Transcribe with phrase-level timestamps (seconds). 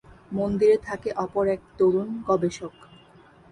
[0.31, 2.73] মন্দিরে থাকে অপর এক তরুন গবেষক।